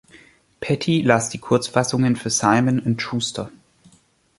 Petty 0.61 1.03
las 1.03 1.29
die 1.29 1.37
Kurzfassungen 1.37 2.15
für 2.15 2.31
Simon 2.31 2.79
und 2.79 3.03
Schuster. 3.03 3.51